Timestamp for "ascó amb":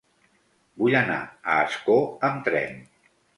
1.67-2.43